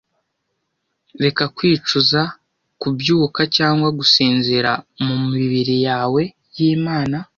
[1.23, 2.21] reka kwicuza
[2.81, 4.71] kubyuka cyangwa gusinzira
[5.05, 6.21] mumibiri yawe
[6.57, 7.17] yimana